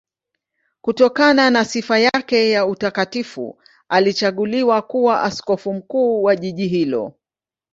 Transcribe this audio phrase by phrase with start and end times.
[0.81, 3.59] Kutokana na sifa yake ya utakatifu
[3.89, 7.13] alichaguliwa kuwa askofu mkuu wa jiji hilo.